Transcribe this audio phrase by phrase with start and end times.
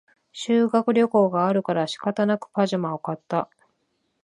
[0.33, 3.51] 修学旅行があるから仕方なくパジャマを買った